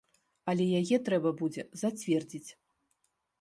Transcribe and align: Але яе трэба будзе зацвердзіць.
Але 0.53 0.65
яе 0.79 0.97
трэба 1.09 1.33
будзе 1.43 1.67
зацвердзіць. 1.83 2.49